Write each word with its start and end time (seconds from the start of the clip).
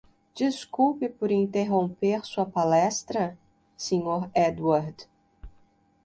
Desculpe 0.33 1.07
por 1.09 1.29
interromper 1.29 2.25
sua 2.25 2.43
palestra?, 2.43 3.37
senhor 3.77 4.31
Edward. 4.33 5.05